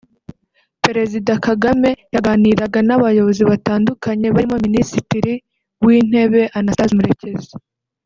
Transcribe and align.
Perezida 0.83 1.33
Kagame 1.47 1.89
yaganiraga 2.15 2.79
n’abayobozi 2.87 3.41
batandukanye 3.51 4.27
barimo 4.35 4.57
Minisitiri 4.65 5.33
w’Intebe 5.83 6.41
Anastase 6.57 6.93
Murekezi 6.97 7.51